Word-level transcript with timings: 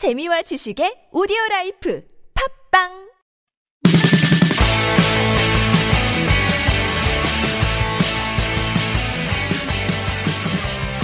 재미와 0.00 0.40
지식의 0.40 1.12
오디오 1.12 1.36
life 1.50 2.02
팟빵 2.72 2.88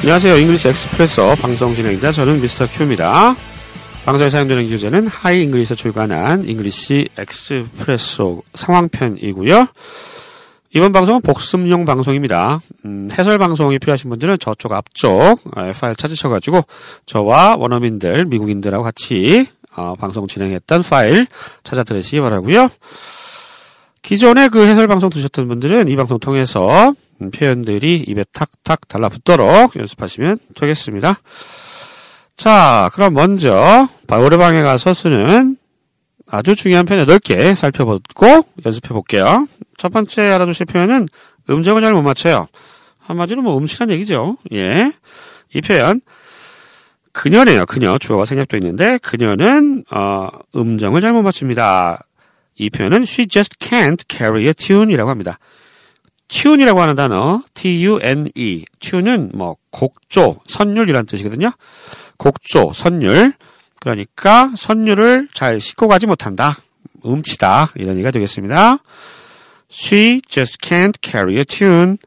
안녕하세요. 0.00 0.38
English 0.38 0.68
Expresso 0.68 1.34
방송 1.42 1.74
진행자 1.74 2.10
저는 2.10 2.40
Mr. 2.40 2.66
Q입니다. 2.68 3.36
방송에 4.06 4.30
사용되는 4.30 4.70
교재는 4.70 5.08
Hi 5.08 5.42
English에서 5.42 5.74
출간한 5.74 6.48
English 6.48 7.10
Expresso 7.18 8.44
상황편이고요. 8.54 9.68
이번 10.76 10.92
방송은 10.92 11.22
복습용 11.22 11.86
방송입니다. 11.86 12.60
음, 12.84 13.08
해설 13.10 13.38
방송이 13.38 13.78
필요하신 13.78 14.10
분들은 14.10 14.36
저쪽 14.38 14.74
앞쪽 14.74 15.10
어, 15.56 15.72
파일 15.72 15.96
찾으셔가지고 15.96 16.60
저와 17.06 17.56
원어민들, 17.56 18.26
미국인들하고 18.26 18.84
같이 18.84 19.46
어, 19.74 19.94
방송 19.98 20.26
진행했던 20.26 20.82
파일 20.82 21.28
찾아 21.64 21.82
들으시기 21.82 22.20
바라고요. 22.20 22.68
기존에 24.02 24.50
그 24.50 24.66
해설 24.66 24.86
방송 24.86 25.08
들으셨던 25.08 25.48
분들은 25.48 25.88
이 25.88 25.96
방송 25.96 26.18
통해서 26.18 26.92
음, 27.22 27.30
표현들이 27.30 28.04
입에 28.06 28.22
탁탁 28.34 28.86
달라붙도록 28.86 29.76
연습하시면 29.76 30.38
되겠습니다. 30.56 31.16
자, 32.36 32.90
그럼 32.92 33.14
먼저 33.14 33.88
노래방에 34.06 34.60
가서 34.60 34.92
쓰는 34.92 35.56
아주 36.28 36.56
중요한 36.56 36.86
표현 36.86 37.06
8개 37.06 37.54
살펴보고 37.54 38.00
연습해 38.64 38.88
볼게요. 38.92 39.46
첫 39.76 39.92
번째 39.92 40.22
알아두실 40.32 40.66
표현은 40.66 41.08
음정을 41.48 41.82
잘 41.82 41.92
못 41.94 42.02
맞춰요. 42.02 42.46
한마디로 42.98 43.42
뭐 43.42 43.56
음치란 43.58 43.90
얘기죠. 43.90 44.36
예. 44.52 44.92
이 45.54 45.60
표현 45.60 46.00
그녀네요. 47.12 47.64
그녀 47.66 47.96
주어가 47.98 48.24
생략돼 48.24 48.58
있는데 48.58 48.98
그녀는 48.98 49.84
어, 49.90 50.28
음정을 50.54 51.00
잘 51.00 51.12
못 51.12 51.22
맞춥니다. 51.22 52.04
이 52.56 52.70
표현은 52.70 53.02
she 53.02 53.28
just 53.28 53.56
can't 53.58 54.02
carry 54.08 54.46
a 54.46 54.54
tune이라고 54.54 55.08
합니다. 55.08 55.38
tune이라고 56.28 56.80
하는 56.82 56.96
단어 56.96 57.42
t-u-n-e 57.54 58.64
tune은 58.80 59.30
뭐 59.34 59.56
곡조, 59.70 60.40
선율이라는 60.46 61.06
뜻이거든요. 61.06 61.52
곡조, 62.16 62.72
선율 62.74 63.34
그러니까 63.80 64.52
선율을 64.56 65.28
잘 65.34 65.60
싣고 65.60 65.88
가지 65.88 66.06
못한다. 66.06 66.56
음치다. 67.04 67.70
이런 67.76 67.94
얘기가 67.96 68.10
되겠습니다. 68.10 68.78
She 69.70 70.20
just 70.28 70.58
can't 70.58 70.94
carry 71.02 71.36
a 71.36 71.44
tune. 71.44 71.98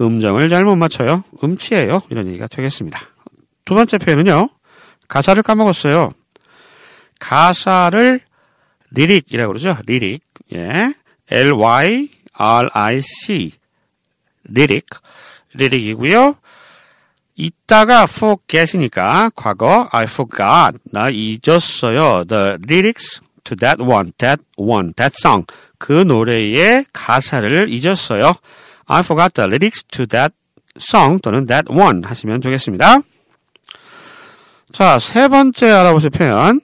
음정을 0.00 0.48
잘 0.48 0.64
못 0.64 0.76
맞춰요. 0.76 1.24
음치예요. 1.42 2.02
이런 2.10 2.26
얘기가 2.28 2.46
되겠습니다. 2.48 3.00
두 3.64 3.74
번째 3.74 3.98
표현은요. 3.98 4.50
가사를 5.08 5.42
까먹었어요. 5.42 6.12
가사를 7.18 8.20
lyric이라고 8.90 9.52
그러죠. 9.52 9.76
lyric. 9.86 10.22
예. 10.54 10.92
L-Y-R-I-C. 12.38 13.52
lyric. 14.44 14.86
lyric이고요. 15.54 16.36
잊다가 17.36 18.04
forget이니까 18.04 19.30
과거 19.36 19.88
I 19.92 20.04
forgot. 20.04 20.78
나 20.90 21.10
잊었어요. 21.10 22.24
The 22.24 22.56
lyrics 22.68 23.20
to 23.44 23.56
that 23.56 23.82
one, 23.82 24.12
that 24.18 24.42
one, 24.56 24.92
that 24.94 25.14
song. 25.20 25.46
그 25.78 25.92
노래의 25.92 26.86
가사를 26.92 27.68
잊었어요. 27.68 28.32
I 28.86 29.00
forgot 29.00 29.34
the 29.34 29.46
lyrics 29.46 29.84
to 29.88 30.06
that 30.06 30.34
song 30.78 31.20
또는 31.22 31.46
that 31.46 31.70
one 31.70 32.02
하시면 32.04 32.40
되겠습니다. 32.40 33.00
자, 34.72 34.98
세 34.98 35.28
번째 35.28 35.70
알아보실 35.70 36.10
표현. 36.10 36.60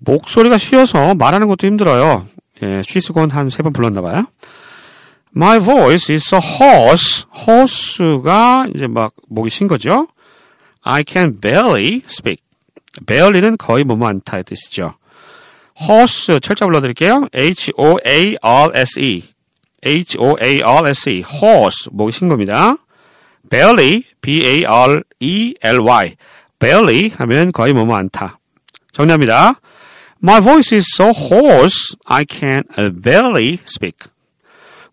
목소리가 0.00 0.58
쉬어서 0.58 1.14
말하는 1.14 1.46
것도 1.48 1.66
힘들어요. 1.66 2.26
예, 2.62 2.82
쉬스곤 2.84 3.30
한 3.30 3.46
세 3.48 3.62
번 3.62 3.72
불렀나 3.72 4.00
봐요. 4.00 4.26
My 5.34 5.58
voice 5.58 6.12
is 6.12 6.26
so 6.26 6.38
hoarse. 6.38 7.24
hoarse가 7.34 8.66
이제 8.74 8.86
막 8.86 9.12
목이 9.28 9.48
쉰 9.48 9.66
거죠. 9.66 10.08
I 10.82 11.04
can 11.06 11.40
barely 11.40 12.02
speak. 12.04 12.42
barely는 13.06 13.56
거의 13.56 13.84
뭐뭐 13.84 14.06
않다의 14.08 14.44
뜻이죠. 14.44 14.94
hoarse 15.80 16.38
철자 16.40 16.66
불러드릴게요. 16.66 17.28
H-O-A-R-S-E. 17.34 19.24
H-O-A-R-S-E. 19.84 21.24
hoarse 21.32 21.88
목이 21.92 22.12
쉰 22.12 22.28
겁니다. 22.28 22.76
barely, 23.48 24.04
B-A-R-E-L-Y. 24.20 26.16
barely 26.58 27.08
하면 27.16 27.52
거의 27.52 27.72
뭐뭐 27.72 27.96
않다. 27.96 28.38
정리합니다. 28.92 29.60
My 30.22 30.40
voice 30.40 30.76
is 30.76 30.86
so 30.94 31.10
hoarse, 31.10 31.96
I 32.04 32.24
can 32.28 32.62
barely 33.02 33.58
speak. 33.66 34.12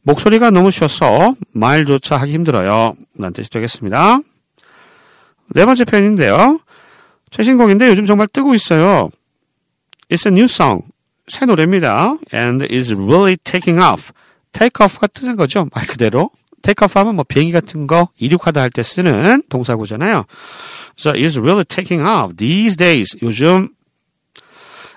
목소리가 0.09 0.49
너무 0.49 0.71
쉬어서 0.71 1.35
말조차 1.53 2.17
하기 2.17 2.31
힘들어요. 2.33 2.95
라는 3.17 3.33
뜻이 3.33 3.51
되겠습니다. 3.51 4.19
네 5.53 5.65
번째 5.65 5.85
표현인데요. 5.85 6.59
최신 7.29 7.57
곡인데 7.57 7.87
요즘 7.89 8.07
정말 8.07 8.27
뜨고 8.27 8.55
있어요. 8.55 9.11
It's 10.09 10.25
a 10.25 10.31
new 10.31 10.45
song. 10.45 10.83
새 11.27 11.45
노래입니다. 11.45 12.17
And 12.33 12.65
is 12.73 12.91
really 12.93 13.37
taking 13.37 13.79
off. 13.79 14.11
take 14.51 14.83
off가 14.83 15.05
뜻은 15.05 15.35
거죠. 15.35 15.67
말 15.75 15.85
그대로. 15.85 16.31
take 16.63 16.83
off 16.83 16.97
하면 16.97 17.15
뭐 17.15 17.23
비행기 17.23 17.51
같은 17.51 17.85
거 17.85 18.09
이륙하다 18.17 18.61
할 18.61 18.71
때 18.71 18.81
쓰는 18.81 19.43
동사구잖아요. 19.47 20.25
So 20.97 21.13
it's 21.13 21.37
really 21.39 21.63
taking 21.63 22.03
off. 22.03 22.35
These 22.35 22.77
days. 22.77 23.15
요즘 23.21 23.69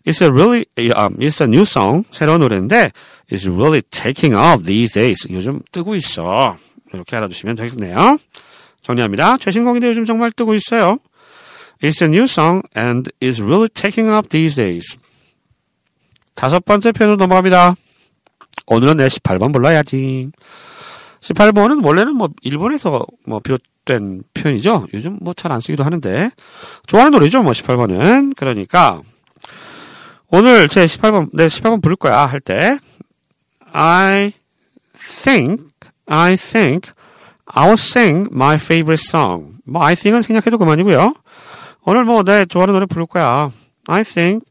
It's 0.05 0.21
a 0.21 0.33
really, 0.33 0.67
um, 0.95 1.17
it's 1.19 1.41
a 1.41 1.47
new 1.47 1.63
song. 1.63 2.05
새로운 2.11 2.41
노래인데, 2.41 2.91
it's 3.31 3.47
really 3.49 3.83
taking 3.83 4.35
off 4.35 4.65
these 4.65 4.93
days. 4.95 5.27
요즘 5.31 5.61
뜨고 5.71 5.95
있어. 5.95 6.57
이렇게 6.93 7.17
알아두시면 7.17 7.57
되겠네요. 7.57 8.19
정리합니다. 8.83 9.39
최신 9.39 9.65
곡인데 9.65 9.89
요즘 9.89 10.05
정말 10.05 10.33
뜨고 10.33 10.55
있어요. 10.55 10.99
It's 11.83 12.03
a 12.03 12.09
new 12.09 12.25
song 12.25 12.63
and 12.77 13.11
is 13.23 13.41
really 13.43 13.69
taking 13.69 14.11
off 14.13 14.29
these 14.29 14.57
days. 14.57 14.99
다섯 16.34 16.65
번째 16.65 16.93
표현으로 16.93 17.17
넘어갑니다. 17.17 17.75
오늘은 18.67 18.97
내 18.97 19.07
18번 19.07 19.53
불러야지. 19.53 20.31
18번은 21.21 21.84
원래는 21.84 22.17
뭐 22.17 22.29
일본에서 22.43 23.07
뭐 23.27 23.41
비롯된 23.41 24.25
표현이죠. 24.34 24.89
요즘 24.95 25.19
뭐 25.21 25.34
잘 25.34 25.53
안 25.53 25.61
쓰기도 25.61 25.84
하는데 25.84 26.31
좋아하는 26.87 27.13
노래죠. 27.13 27.43
뭐 27.43 27.53
18번은 27.53 28.34
그러니까 28.37 29.01
오늘 30.34 30.66
제 30.66 30.87
18번, 30.87 31.28
내 31.34 31.47
18번 31.47 31.82
부를 31.82 31.94
거야 31.94 32.25
할 32.25 32.41
때, 32.41 32.78
I 33.70 34.32
think, 34.94 35.69
I 36.06 36.37
think, 36.38 36.91
I'll 37.44 37.75
sing 37.75 38.31
my 38.32 38.54
favorite 38.54 39.04
song. 39.06 39.59
뭐, 39.66 39.84
I 39.84 39.94
think은 39.94 40.22
생략해도 40.22 40.56
그만이고요. 40.56 41.12
오늘 41.82 42.06
뭐, 42.06 42.22
내 42.22 42.47
좋아하는 42.47 42.72
노래 42.72 42.87
부를 42.87 43.04
거야. 43.04 43.50
I 43.88 44.04
think 44.04 44.47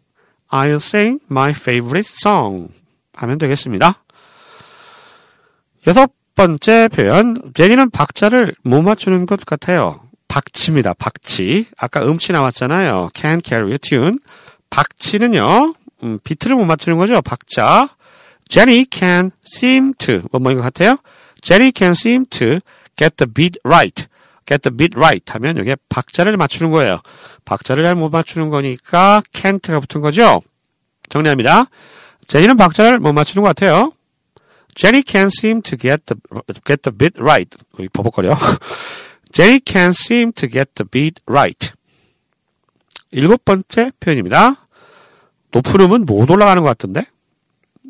I'll 0.52 0.76
sing 0.76 1.20
my 1.32 1.50
favorite 1.50 2.08
song. 2.08 2.72
하면 3.16 3.40
되겠습니다. 3.40 4.04
여섯 5.88 6.12
번째 6.36 6.90
표현, 6.90 7.54
제니는 7.56 7.90
박자를 7.90 8.54
못 8.64 8.84
맞추는 8.84 9.26
것 9.26 9.44
같아요. 9.48 10.02
박치입니다. 10.28 10.94
박치. 10.94 11.66
아까 11.76 12.06
음치 12.06 12.34
나왔잖아요. 12.34 13.10
Can 13.16 13.42
carry 13.44 13.72
a 13.72 13.78
tune. 13.80 14.20
박치는요, 14.72 15.76
음, 16.04 16.20
비트를 16.24 16.56
못 16.56 16.66
맞추는 16.66 16.98
거죠. 16.98 17.22
박자. 17.22 17.96
Jenny 18.50 18.86
can 18.92 19.32
seem 19.46 19.94
to. 20.00 20.22
뭐, 20.32 20.42
뭐인 20.42 20.58
것 20.58 20.64
같아요? 20.64 20.98
Jenny 21.42 21.72
can 21.76 21.92
seem 21.92 22.26
to 22.26 22.60
get 22.98 23.16
the 23.18 23.32
beat 23.32 23.60
right. 23.64 24.08
get 24.48 24.62
the 24.64 24.76
beat 24.76 24.98
right 24.98 25.24
하면 25.34 25.58
여기에 25.58 25.78
박자를 25.90 26.36
맞추는 26.38 26.72
거예요. 26.72 27.02
박자를 27.46 27.84
잘 27.84 27.96
못 27.96 28.10
맞추는 28.10 28.50
거니까 28.50 29.22
can't가 29.34 29.80
붙은 29.82 30.02
거죠. 30.02 30.42
정리합니다. 31.10 31.66
제니는 32.28 32.58
박자를 32.58 33.00
못 33.00 33.14
맞추는 33.14 33.44
것 33.44 33.50
같아요. 33.50 33.94
Jenny 34.76 35.04
can 35.06 35.28
seem 35.28 35.62
to 35.62 35.78
get 35.78 36.04
the, 36.06 36.20
get 36.66 36.82
the 36.82 36.98
beat 36.98 37.20
right. 37.22 37.58
여기 37.78 37.90
버벅거려. 37.90 38.36
Jenny 39.32 39.60
can 39.66 39.90
seem 39.90 40.32
to 40.34 40.50
get 40.50 40.72
the 40.76 40.88
beat 40.90 41.22
right. 41.28 41.74
일곱 43.12 43.44
번째 43.44 43.92
표현입니다. 44.00 44.61
높은 45.52 45.80
음은 45.82 46.06
못 46.06 46.30
올라가는 46.30 46.62
것 46.62 46.70
같은데? 46.70 47.06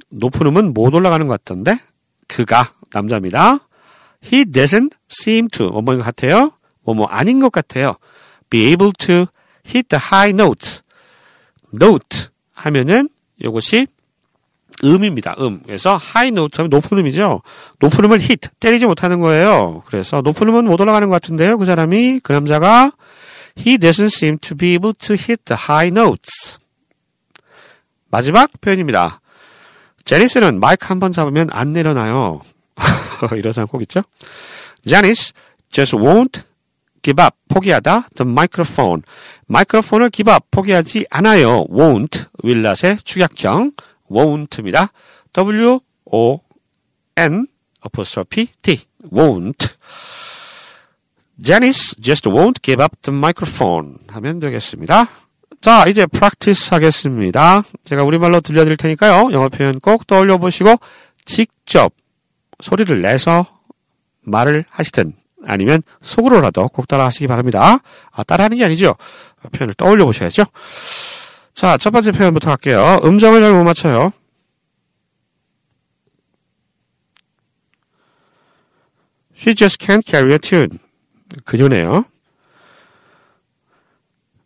높은 0.10 0.48
음은 0.48 0.74
못 0.74 0.94
올라가는 0.94 1.26
것 1.28 1.44
같던데? 1.44 1.80
그가 2.28 2.70
남자입니다. 2.94 3.60
He 4.24 4.46
doesn't 4.46 4.92
seem 5.10 5.48
to 5.50 5.70
뭐뭐인 5.70 6.00
것 6.00 6.06
같아요? 6.06 6.52
뭐뭐 6.84 7.06
아닌 7.08 7.40
것 7.40 7.52
같아요. 7.52 7.96
Be 8.50 8.68
able 8.68 8.92
to 8.94 9.28
hit 9.66 9.90
the 9.90 10.02
high 10.02 10.30
notes. 10.32 10.82
note 11.74 12.30
하면은 12.54 13.10
이것이 13.40 13.88
음입니다. 14.84 15.36
음. 15.40 15.62
그래서 15.66 16.00
high 16.02 16.30
note 16.30 16.58
하면 16.58 16.70
높은 16.70 16.98
음이죠. 16.98 17.42
높은 17.80 18.06
음을 18.06 18.20
hit 18.20 18.50
때리지 18.60 18.86
못하는 18.86 19.20
거예요. 19.20 19.84
그래서 19.86 20.22
높은 20.22 20.48
음은 20.48 20.66
못 20.66 20.80
올라가는 20.80 21.08
것 21.08 21.14
같은데요. 21.14 21.58
그 21.58 21.66
사람이 21.66 22.22
그 22.24 22.34
남자가 22.34 22.92
He 23.58 23.78
doesn't 23.78 24.16
seem 24.16 24.38
to 24.40 24.56
be 24.56 24.74
able 24.74 24.94
to 24.94 25.16
hit 25.16 25.44
the 25.46 25.60
high 25.68 25.88
notes. 25.88 26.61
마지막 28.12 28.52
표현입니다. 28.62 29.22
제니스는 30.06 30.60
마이크 30.60 30.86
한 30.88 31.00
번 31.00 31.12
잡으면 31.12 31.50
안 31.52 31.74
내려놔요. 31.74 32.42
이런 33.38 33.54
사람 33.54 33.68
꼭 33.68 33.82
있죠? 33.84 34.04
Janice 34.88 35.32
just 35.72 35.96
won't 35.96 36.42
give 37.02 37.24
up. 37.24 37.36
포기하다. 37.48 38.08
The 38.16 38.30
microphone. 38.30 39.04
마이크로폰을 39.48 40.10
give 40.12 40.32
up. 40.34 40.46
포기하지 40.52 41.06
않아요. 41.10 41.66
won't. 41.68 42.26
윌랏의 42.44 43.04
축약형. 43.06 43.72
won't입니다. 44.10 44.90
W-O-N 45.34 46.42
apostrophe 47.86 48.48
T. 48.62 48.82
won't. 49.12 49.76
Janice 51.42 51.96
just 52.02 52.28
won't 52.30 52.62
give 52.62 52.84
up 52.84 52.96
the 53.02 53.16
microphone. 53.16 53.98
하면 54.10 54.40
되겠습니다. 54.40 55.08
자, 55.62 55.86
이제 55.88 56.08
practice 56.08 56.70
하겠습니다. 56.72 57.62
제가 57.86 58.04
우리말로 58.04 58.42
들려드릴 58.42 58.78
테니까요. 58.78 59.32
영어 59.32 59.48
표현 59.50 59.80
꼭 59.80 60.08
떠올려 60.08 60.38
보시고 60.40 60.76
직접 61.24 61.94
소리를 62.60 63.02
내서 63.02 63.46
말을 64.24 64.66
하시든 64.70 65.14
아니면 65.46 65.82
속으로라도 66.02 66.68
꼭 66.68 66.88
따라 66.88 67.06
하시기 67.06 67.28
바랍니다. 67.28 67.80
아, 68.12 68.24
따라 68.24 68.46
하는 68.46 68.58
게 68.58 68.66
아니죠. 68.66 68.96
표현을 69.52 69.76
떠올려 69.76 70.06
보셔야죠. 70.06 70.46
자, 71.54 71.78
첫 71.78 71.92
번째 71.92 72.12
표현부터 72.12 72.50
할게요. 72.50 73.00
음정을 73.04 73.42
잘 73.42 73.54
못 73.54 73.64
맞춰요. 73.64 74.12
She 79.36 79.56
just 79.56 79.84
can't 79.84 80.06
carry 80.06 80.34
a 80.34 80.40
tune. 80.40 80.78
그녀네요. 81.46 82.06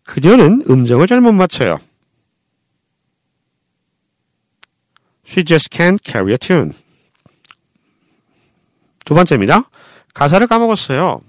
그녀는 0.05 0.63
음정을 0.69 1.07
잘못 1.07 1.33
맞춰요. 1.33 1.77
She 5.25 5.43
just 5.43 5.69
can't 5.69 5.99
carry 6.03 6.31
a 6.31 6.37
tune. 6.37 6.71
두 9.03 9.13
번째입니다. 9.13 9.69
가사를 10.13 10.47
까먹었어요. 10.47 11.21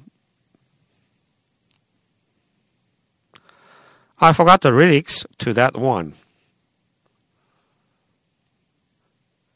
I 4.18 4.30
forgot 4.30 4.60
the 4.60 4.74
lyrics 4.74 5.26
to 5.38 5.52
that 5.54 5.78
one. 5.78 6.12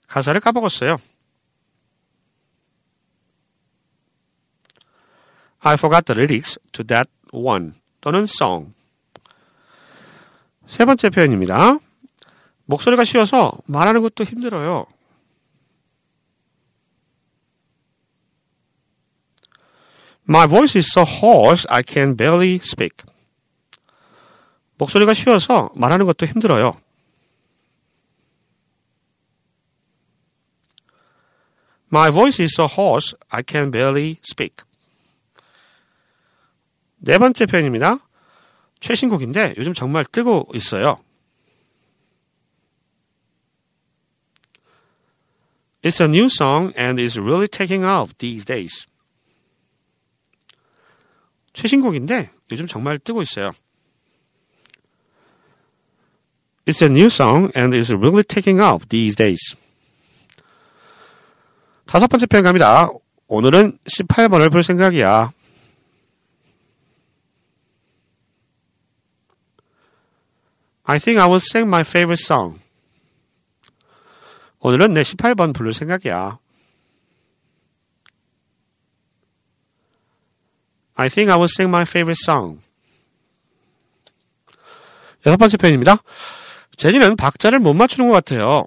가사를 0.07 0.41
까먹었어요. 0.41 0.97
I 5.61 5.75
forgot 5.75 6.05
the 6.07 6.19
lyrics 6.19 6.59
to 6.73 6.85
that 6.85 7.11
one 7.33 7.73
또는 8.01 8.23
song. 8.23 8.73
세 10.71 10.85
번째 10.85 11.11
표현입니다. 11.11 11.79
목소리가 12.67 13.03
쉬어서 13.03 13.59
말하는 13.67 14.03
것도 14.03 14.23
힘들어요. 14.23 14.87
My 20.29 20.47
voice 20.47 20.79
is 20.79 20.89
so 20.97 21.03
hoarse 21.03 21.67
I 21.69 21.83
can 21.85 22.17
barely 22.17 22.61
speak. 22.63 22.99
목소리가 24.79 25.13
쉬어서 25.13 25.71
말하는 25.75 26.07
것도 26.07 26.27
힘들어요. 26.27 26.81
My 31.93 32.13
voice 32.13 32.41
is 32.41 32.55
so 32.57 32.69
hoarse 32.71 33.19
I 33.29 33.43
can 33.47 33.73
barely 33.73 34.19
speak. 34.25 34.65
네 36.99 37.19
번째 37.19 37.47
표현입니다. 37.47 37.99
최신곡인데 38.81 39.55
요즘 39.59 39.75
정말 39.75 40.05
뜨고 40.05 40.49
있어요. 40.55 40.97
It's 45.83 46.01
a 46.01 46.09
new 46.09 46.25
song 46.27 46.75
and 46.79 47.01
is 47.01 47.19
really 47.19 47.49
taking 47.49 47.85
off 47.85 48.13
these 48.19 48.45
days. 48.45 48.87
최신곡인데 51.53 52.31
요즘 52.51 52.67
정말 52.67 52.99
뜨고 52.99 53.23
있어요. 53.23 53.51
It's 56.67 56.83
a 56.83 56.89
new 56.89 57.07
song 57.07 57.51
and 57.57 57.77
is 57.77 57.93
really 57.93 58.23
taking 58.23 58.61
off 58.61 58.87
these 58.89 59.17
days. 59.17 59.57
다섯 61.87 62.07
번째 62.07 62.27
표현 62.27 62.45
갑니다. 62.45 62.89
오늘은 63.27 63.79
18번을 63.85 64.53
볼 64.53 64.63
생각이야. 64.63 65.33
I 70.91 70.99
think 70.99 71.21
I 71.21 71.27
will 71.27 71.39
sing 71.39 71.69
my 71.69 71.83
favorite 71.83 72.21
song. 72.21 72.59
오늘은 74.59 74.93
내 74.93 75.03
18번 75.03 75.55
부를 75.55 75.73
생각이야. 75.73 76.41
I 80.97 81.09
think 81.09 81.31
I 81.31 81.39
will 81.39 81.49
sing 81.49 81.71
my 81.71 81.83
favorite 81.83 82.19
song. 82.21 82.61
여섯 85.25 85.37
번째 85.37 85.59
표현입니다. 85.59 86.03
제니는 86.77 87.15
박자를 87.15 87.61
못 87.61 87.73
맞추는 87.73 88.09
것 88.09 88.15
같아요. 88.15 88.65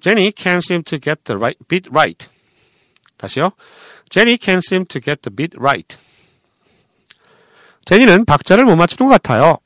Jenny 0.00 0.30
can't 0.30 0.62
seem 0.64 0.84
to 0.84 1.00
get 1.00 1.24
the 1.24 1.36
right 1.36 1.58
beat 1.66 1.90
right. 1.90 2.28
다시요. 3.16 3.50
Jenny 4.08 4.38
can't 4.38 4.62
seem 4.64 4.86
to 4.86 5.00
get 5.00 5.22
the 5.22 5.34
beat 5.34 5.58
right. 5.58 5.98
제니는 7.84 8.24
박자를 8.24 8.64
못 8.64 8.76
맞추는 8.76 9.10
것 9.10 9.20
같아요. 9.20 9.58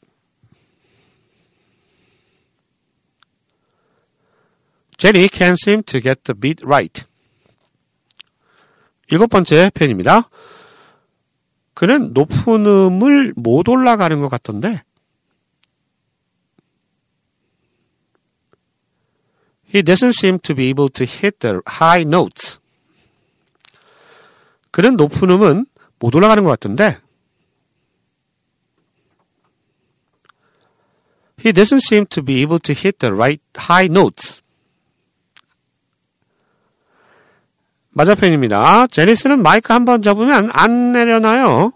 Jenny 4.96 5.28
can't 5.28 5.56
seem 5.62 5.82
to 5.82 6.00
get 6.00 6.22
the 6.24 6.38
beat 6.38 6.64
right. 6.64 7.04
일곱 9.08 9.28
번째 9.28 9.70
표현입니다. 9.74 10.28
그는 11.74 12.14
높은 12.14 12.64
음을 12.64 13.34
못 13.36 13.68
올라가는 13.68 14.18
것 14.20 14.28
같던데. 14.28 14.82
He 19.68 19.82
doesn't 19.82 20.14
seem 20.18 20.38
to 20.38 20.54
be 20.54 20.68
able 20.68 20.88
to 20.88 21.04
hit 21.04 21.40
the 21.40 21.60
high 21.68 22.02
notes. 22.02 22.58
그는 24.70 24.96
높은 24.96 25.28
음은 25.30 25.66
못 25.98 26.14
올라가는 26.14 26.42
것 26.42 26.50
같던데. 26.50 26.98
He 31.46 31.52
doesn't 31.52 31.82
seem 31.82 32.06
to 32.06 32.22
be 32.24 32.42
able 32.42 32.58
to 32.58 32.72
hit 32.72 32.98
the 32.98 33.14
right 33.14 33.40
high 33.56 33.86
notes. 33.86 34.42
맞아 37.92 38.16
표현입니다. 38.16 38.88
제니스는 38.88 39.44
마이크 39.44 39.72
한 39.72 39.84
번 39.84 40.02
잡으면 40.02 40.50
안 40.52 40.90
내려놔요. 40.90 41.70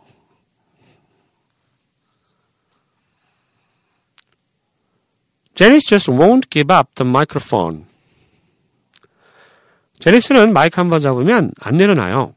Janice 5.54 5.86
just 5.86 6.10
won't 6.10 6.50
give 6.50 6.74
up 6.74 6.92
the 6.96 7.08
microphone. 7.08 7.84
제니스는 10.00 10.52
마이크 10.52 10.80
한 10.80 10.90
번 10.90 10.98
잡으면 11.00 11.52
안 11.60 11.76
내려놔요. 11.76 12.34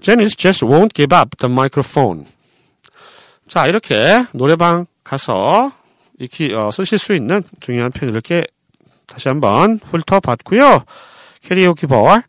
Janice 0.00 0.36
just 0.36 0.64
won't 0.64 0.92
give 0.94 1.14
up 1.16 1.36
the 1.38 1.52
microphone. 1.52 2.24
자, 3.48 3.66
이렇게 3.66 4.24
노래방 4.32 4.86
가서 5.04 5.72
익히 6.18 6.54
어, 6.54 6.70
쓰실 6.70 6.98
수 6.98 7.14
있는 7.14 7.42
중요한 7.60 7.90
표현 7.90 8.12
이렇게 8.12 8.44
다시 9.06 9.28
한번 9.28 9.78
훑어봤고요. 9.84 10.84
캐리오키 11.42 11.86
볼. 11.86 12.22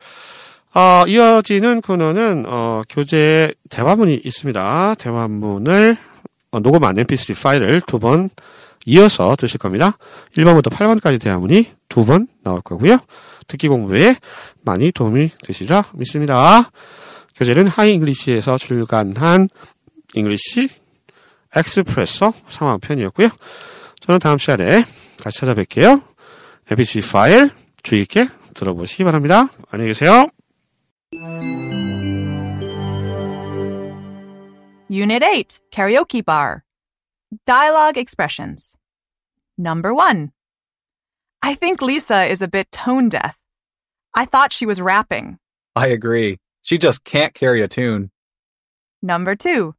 어, 0.74 1.04
이어지는 1.08 1.82
코너는 1.82 2.46
어, 2.48 2.82
교재 2.90 3.52
대화문이 3.70 4.22
있습니다. 4.24 4.96
대화문을 4.96 5.98
어, 6.52 6.60
녹음한 6.60 6.96
mp3 6.96 7.42
파일을 7.42 7.82
두 7.82 8.00
번 8.00 8.30
이어서 8.88 9.36
들으실 9.36 9.60
겁니다. 9.60 9.98
1번부터 10.36 10.72
8번까지 10.72 11.22
대화문이 11.22 11.68
두 11.88 12.04
번 12.06 12.28
나올 12.44 12.62
거고요. 12.62 12.98
듣기 13.48 13.68
공부에 13.68 14.16
많이 14.64 14.92
도움이 14.92 15.30
되시리라 15.44 15.84
믿습니다. 15.94 16.72
교재는 17.37 17.67
하이잉글리시에서 17.67 18.59
출간한 18.59 19.49
잉글리시 20.15 20.69
엑스프레소 21.55 22.33
상황편이었고요. 22.49 23.29
저는 24.01 24.19
다음 24.19 24.39
시간에 24.39 24.85
다시 25.23 25.41
찾아뵐게요. 25.41 26.03
mp3 26.69 27.13
파일 27.13 27.51
주의 27.83 28.03
있게 28.03 28.27
들어보시기 28.55 29.05
바랍니다. 29.05 29.49
안녕히 29.71 29.91
계세요. 29.91 30.29
Unit 34.89 35.21
8 35.21 35.45
Karaoke 35.71 36.23
Bar 36.23 36.63
Dialogue 37.45 37.99
Expressions 37.99 38.77
Number 39.59 39.93
1 39.93 40.31
I 41.43 41.55
think 41.55 41.83
Lisa 41.83 42.25
is 42.25 42.43
a 42.43 42.49
bit 42.49 42.71
tone 42.73 43.09
deaf. 43.09 43.37
I 44.15 44.25
thought 44.25 44.53
she 44.53 44.67
was 44.67 44.81
rapping. 44.81 45.39
I 45.77 45.89
agree. 45.89 46.39
She 46.62 46.78
just 46.78 47.04
can't 47.04 47.34
carry 47.34 47.62
a 47.62 47.68
tune. 47.68 48.12
Number 49.02 49.36
two. 49.36 49.76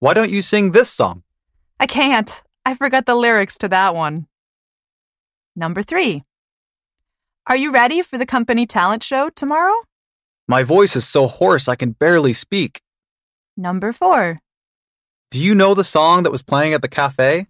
Why 0.00 0.14
don't 0.14 0.30
you 0.30 0.42
sing 0.42 0.72
this 0.72 0.90
song? 0.90 1.22
I 1.80 1.86
can't. 1.86 2.30
I 2.66 2.74
forgot 2.74 3.06
the 3.06 3.14
lyrics 3.14 3.58
to 3.58 3.68
that 3.68 3.94
one. 3.94 4.26
Number 5.56 5.82
three. 5.82 6.24
Are 7.46 7.56
you 7.56 7.72
ready 7.72 8.02
for 8.02 8.18
the 8.18 8.26
company 8.26 8.66
talent 8.66 9.02
show 9.02 9.30
tomorrow? 9.30 9.74
My 10.46 10.62
voice 10.62 10.94
is 10.94 11.06
so 11.08 11.26
hoarse 11.26 11.68
I 11.68 11.74
can 11.74 11.92
barely 11.92 12.32
speak. 12.32 12.82
Number 13.56 13.92
four. 13.92 14.40
Do 15.30 15.42
you 15.42 15.54
know 15.54 15.74
the 15.74 15.84
song 15.84 16.22
that 16.22 16.30
was 16.30 16.42
playing 16.42 16.74
at 16.74 16.82
the 16.82 16.88
cafe? 16.88 17.46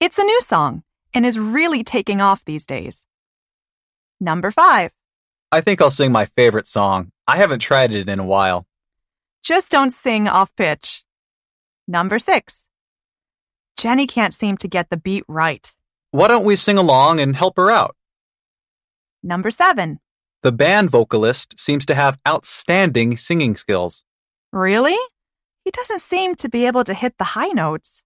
It's 0.00 0.18
a 0.18 0.24
new 0.24 0.40
song 0.40 0.82
and 1.14 1.24
is 1.24 1.38
really 1.38 1.84
taking 1.84 2.20
off 2.20 2.44
these 2.44 2.66
days. 2.66 3.06
Number 4.20 4.50
five. 4.50 4.90
I 5.50 5.60
think 5.60 5.80
I'll 5.80 5.90
sing 5.90 6.10
my 6.10 6.24
favorite 6.24 6.66
song. 6.66 7.11
I 7.26 7.36
haven't 7.36 7.60
tried 7.60 7.92
it 7.92 8.08
in 8.08 8.18
a 8.18 8.24
while. 8.24 8.66
Just 9.42 9.70
don't 9.70 9.90
sing 9.90 10.28
off 10.28 10.54
pitch. 10.56 11.04
Number 11.88 12.18
six. 12.18 12.68
Jenny 13.76 14.06
can't 14.06 14.34
seem 14.34 14.56
to 14.58 14.68
get 14.68 14.90
the 14.90 14.96
beat 14.96 15.24
right. 15.28 15.72
Why 16.10 16.28
don't 16.28 16.44
we 16.44 16.56
sing 16.56 16.78
along 16.78 17.20
and 17.20 17.34
help 17.34 17.56
her 17.56 17.70
out? 17.70 17.96
Number 19.22 19.50
seven. 19.50 20.00
The 20.42 20.52
band 20.52 20.90
vocalist 20.90 21.58
seems 21.58 21.86
to 21.86 21.94
have 21.94 22.18
outstanding 22.26 23.16
singing 23.16 23.56
skills. 23.56 24.04
Really? 24.52 24.98
He 25.64 25.70
doesn't 25.70 26.02
seem 26.02 26.34
to 26.36 26.48
be 26.48 26.66
able 26.66 26.84
to 26.84 26.94
hit 26.94 27.16
the 27.18 27.24
high 27.24 27.52
notes. 27.54 28.02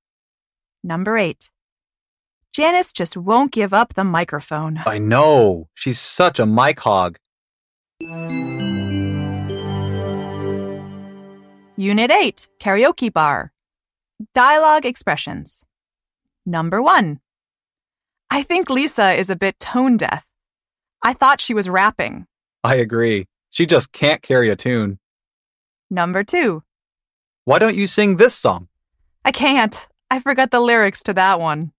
Number 0.85 1.17
eight. 1.17 1.51
Janice 2.53 2.93
just 2.93 3.17
won't 3.17 3.53
give 3.53 3.75
up 3.75 3.95
the 3.95 4.05
microphone. 4.05 4.81
I 4.87 4.99
know. 4.99 5.69
She's 5.75 5.99
such 5.99 6.39
a 6.39 6.47
mic 6.47 6.81
hog. 6.81 7.19
Unit 11.79 12.11
8 12.11 12.49
Karaoke 12.59 13.13
Bar. 13.13 13.53
Dialogue 14.35 14.87
expressions. 14.87 15.63
Number 16.47 16.81
1. 16.81 17.21
I 18.31 18.43
think 18.43 18.71
Lisa 18.71 19.13
is 19.13 19.29
a 19.29 19.37
bit 19.37 19.61
tone 19.61 19.99
deaf. 19.99 20.25
I 21.03 21.13
thought 21.13 21.41
she 21.41 21.53
was 21.53 21.69
rapping. 21.69 22.27
I 22.65 22.77
agree. 22.77 23.27
She 23.51 23.67
just 23.67 23.93
can't 23.93 24.23
carry 24.23 24.49
a 24.49 24.57
tune. 24.57 24.99
Number 25.91 26.25
2. 26.25 26.63
Why 27.45 27.59
don't 27.59 27.77
you 27.77 27.87
sing 27.87 28.17
this 28.17 28.35
song? 28.35 28.69
I 29.25 29.31
can't. 29.31 29.87
I 30.11 30.19
forgot 30.19 30.51
the 30.51 30.61
lyrics 30.61 31.03
to 31.05 31.13
that 31.15 31.39
one. 31.41 31.73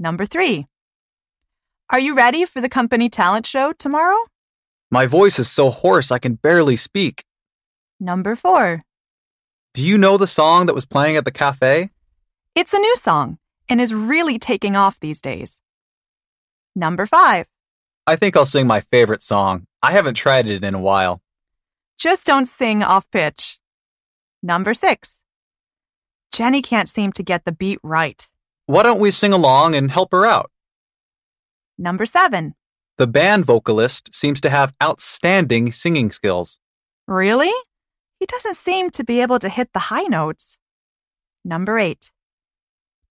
Number 0.00 0.26
3. 0.26 0.66
Are 1.90 2.00
you 2.00 2.14
ready 2.14 2.44
for 2.44 2.60
the 2.60 2.68
company 2.68 3.08
talent 3.08 3.46
show 3.46 3.72
tomorrow? 3.72 4.18
My 4.90 5.06
voice 5.06 5.38
is 5.38 5.48
so 5.48 5.70
hoarse 5.70 6.10
I 6.10 6.18
can 6.18 6.34
barely 6.34 6.74
speak. 6.76 7.24
Number 8.04 8.36
4. 8.36 8.84
Do 9.72 9.82
you 9.82 9.96
know 9.96 10.18
the 10.18 10.26
song 10.26 10.66
that 10.66 10.74
was 10.74 10.84
playing 10.84 11.16
at 11.16 11.24
the 11.24 11.30
cafe? 11.30 11.88
It's 12.54 12.74
a 12.74 12.78
new 12.78 12.94
song 12.96 13.38
and 13.66 13.80
is 13.80 13.94
really 13.94 14.38
taking 14.38 14.76
off 14.76 15.00
these 15.00 15.22
days. 15.22 15.62
Number 16.76 17.06
5. 17.06 17.46
I 18.06 18.16
think 18.16 18.36
I'll 18.36 18.44
sing 18.44 18.66
my 18.66 18.80
favorite 18.80 19.22
song. 19.22 19.66
I 19.82 19.92
haven't 19.92 20.16
tried 20.16 20.46
it 20.46 20.62
in 20.62 20.74
a 20.74 20.80
while. 20.80 21.22
Just 21.96 22.26
don't 22.26 22.44
sing 22.44 22.82
off 22.82 23.10
pitch. 23.10 23.58
Number 24.42 24.74
6. 24.74 25.22
Jenny 26.30 26.60
can't 26.60 26.90
seem 26.90 27.10
to 27.12 27.22
get 27.22 27.46
the 27.46 27.52
beat 27.52 27.78
right. 27.82 28.28
Why 28.66 28.82
don't 28.82 29.00
we 29.00 29.12
sing 29.12 29.32
along 29.32 29.74
and 29.74 29.90
help 29.90 30.12
her 30.12 30.26
out? 30.26 30.50
Number 31.78 32.04
7. 32.04 32.54
The 32.98 33.06
band 33.06 33.46
vocalist 33.46 34.14
seems 34.14 34.42
to 34.42 34.50
have 34.50 34.74
outstanding 34.82 35.72
singing 35.72 36.10
skills. 36.10 36.58
Really? 37.08 37.52
He 38.24 38.36
doesn't 38.38 38.56
seem 38.56 38.88
to 38.92 39.04
be 39.04 39.20
able 39.20 39.38
to 39.38 39.50
hit 39.50 39.74
the 39.74 39.92
high 39.92 40.08
notes. 40.08 40.56
Number 41.44 41.78
8. 41.78 42.10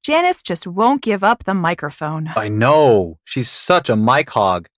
Janice 0.02 0.42
just 0.42 0.66
won't 0.66 1.04
give 1.04 1.24
up 1.24 1.44
the 1.44 1.54
microphone. 1.54 2.32
I 2.36 2.50
know. 2.50 3.20
She's 3.24 3.48
such 3.48 3.92
a 3.92 3.96
mic 3.96 4.32
hog. 4.32 4.70